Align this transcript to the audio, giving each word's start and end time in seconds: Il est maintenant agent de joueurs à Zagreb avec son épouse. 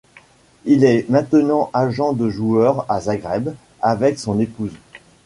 Il 0.65 0.83
est 0.83 1.07
maintenant 1.11 1.69
agent 1.73 2.13
de 2.13 2.27
joueurs 2.27 2.87
à 2.89 3.01
Zagreb 3.01 3.53
avec 3.83 4.17
son 4.17 4.39
épouse. 4.39 4.73